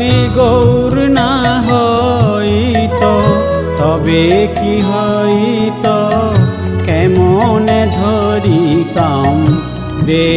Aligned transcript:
যদি 0.00 0.18
গৌর 0.36 0.94
না 1.18 1.30
হইত, 1.66 3.02
তবে 3.78 4.24
কি 4.56 4.74
হইত? 4.88 5.86
কেমন 6.86 7.66
ধরিতাম 7.98 9.34
দে 10.08 10.30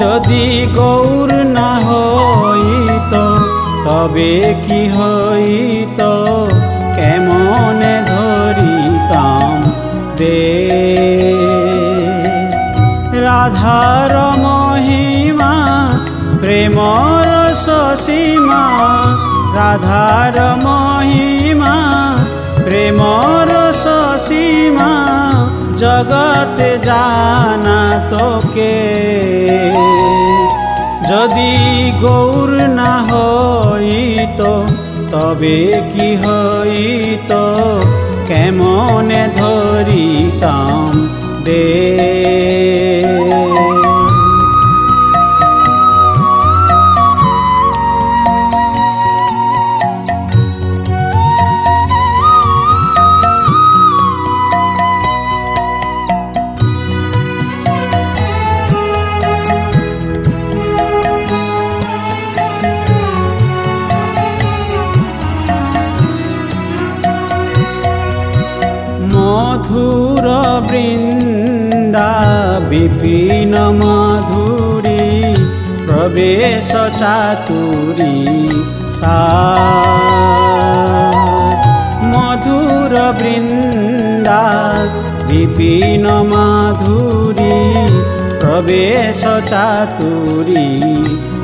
যদি 0.00 0.44
গৌর 0.74 1.30
না 1.56 1.70
হইত, 1.88 3.14
তবে 3.86 4.32
কি 4.64 4.80
হইত? 4.96 6.00
কেমন 6.96 7.80
ধরিতাম 8.10 9.56
দে 10.18 10.42
রাধার 13.24 14.12
মহিমা, 14.44 15.54
প্রেমর 16.40 17.21
সসীমা 17.64 18.64
রাধার 19.54 20.36
মহিমা, 20.64 21.76
প্রেমর 22.64 23.48
সসীমা, 23.72 24.92
জগতে 25.76 26.78
জানা 26.82 28.00
তোকে। 28.10 28.78
যদি 31.08 31.52
গৌর 32.00 32.50
না 32.50 32.92
হইত, 33.02 34.40
তবে 35.10 35.58
কি 35.92 36.16
হইত? 36.16 37.32
কেমনে 38.28 39.28
ধরিতাম 39.36 41.08
দে 41.44 42.51
মধুর 69.42 70.26
বৃন্দা, 70.68 72.12
বিপিন 72.70 73.54
মধুরী, 73.80 75.06
প্রবেশ 75.86 76.70
চাতুরী 77.00 78.18
মধুর 82.12 82.92
বৃন্দা, 83.18 84.44
বিপিন 85.28 86.04
মাধুরী, 86.32 87.58
প্রবেশ 88.40 89.20
চাতুরী 89.50 90.68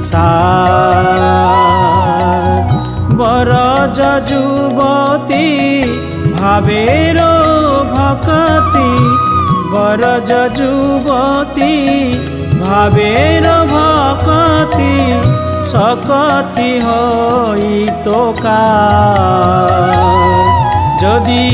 সা 0.02 0.32
বরজ 3.18 3.98
যুবতী, 4.28 5.48
ভাবের 6.34 7.18
ভকতি, 7.98 8.90
বরজ 9.72 10.30
যুবতী, 10.58 11.76
ভাবের 12.60 13.44
ভকতি 13.72 14.94
সকতি 15.72 16.70
হই 16.86 17.70
তোকা। 18.04 18.64
যদি 21.02 21.44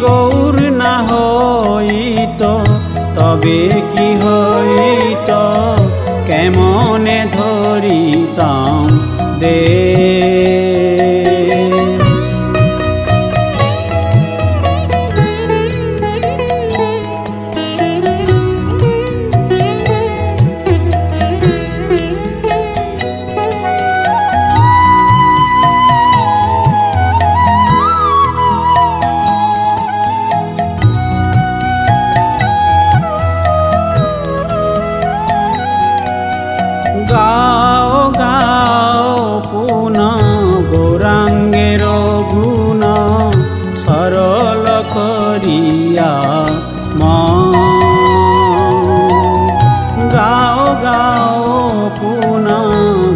গৌর 0.00 0.56
না 0.72 0.94
হইত, 1.10 2.42
তবে 3.18 3.60
কি 3.92 4.08
হইত? 4.24 5.30
কেমনে 6.26 7.18
ধরিতাম? 7.32 8.79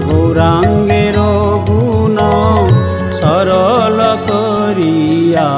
গৌরাঙ্গের 0.07 1.17
গুণ 1.69 2.19
সরল 3.19 3.99
করিয়া 4.29 5.51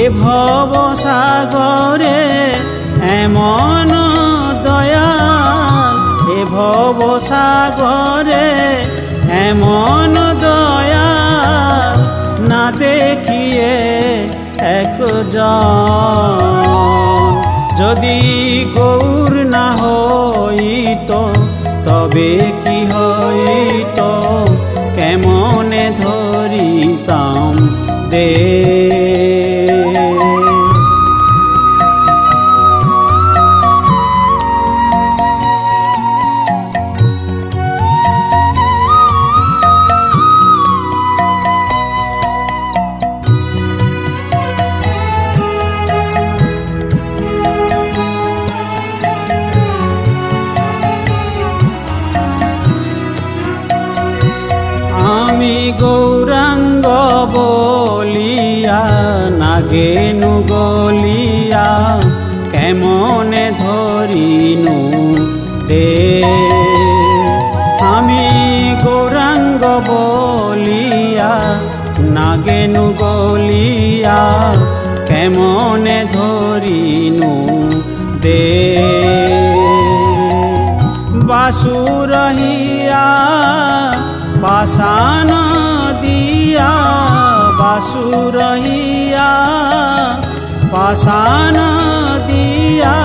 এ 0.00 0.02
ভব 0.22 0.72
সাগরে 0.94 2.22
এমন 3.20 3.90
দয়াল, 4.64 5.94
এ 6.36 6.40
ভব 6.54 6.98
সাগরে 7.30 8.48
এমন 9.46 10.14
দয়াল, 10.44 11.98
না 12.50 12.62
দেখিয়ে 12.78 13.74
একজন। 14.78 15.50
যদি 17.80 18.18
গৌর 18.74 18.99
তবে 22.02 22.30
কি 22.62 22.78
হইত 22.92 23.98
কেমনে 24.96 25.84
ধরিতাম 26.00 27.52
দে 28.10 28.28
গৌরাঙ্গ 55.82 56.86
বলিয়া, 57.34 58.82
নাগেনু 59.40 60.32
গলিয়া 60.52 61.68
কেমনে 62.52 63.46
ধরিনু 63.62 64.78
দে 65.68 65.88
আমি 67.94 68.24
গৌরাঙ্গ 68.84 69.62
বলিয়া, 69.88 71.32
নাগেনু 72.16 72.84
গলিয়া 73.02 74.20
কেমনে 75.08 75.98
ধরিনু 76.16 77.32
দে 78.22 78.44
বাসুরহিয়া 81.28 83.06
পাশান 84.42 85.30
দিয়া 86.00 86.72
বাসুরহিয়া 87.58 89.32
পাশান 90.72 91.56
দিয়া 92.26 92.98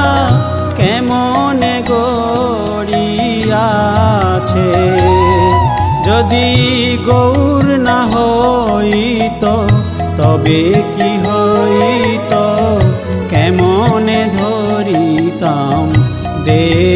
কেমনে 0.78 1.84
গড়িয়াছে? 1.90 2.76
যদি 6.04 6.48
গৌর 7.06 7.78
না 7.78 8.00
হইত, 8.06 9.44
তবে 10.18 10.84
কি 10.98 11.10
হইত? 11.26 12.34
কেমনে 13.30 14.30
ধরিতাম 14.40 15.88
দে 16.44 16.95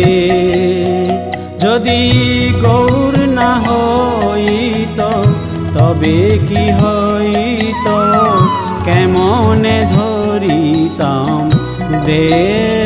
কেমনে 8.90 9.78
ধরিতাম 9.96 11.46
দেব 12.06 12.79